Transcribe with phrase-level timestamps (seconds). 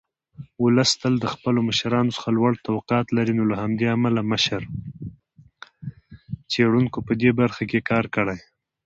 [6.51, 8.37] څېړونکو په دې برخه کې کار کړی.